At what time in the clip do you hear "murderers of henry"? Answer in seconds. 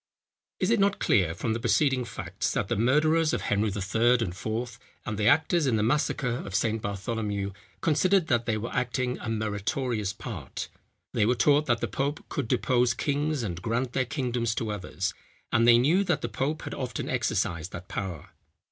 2.75-3.69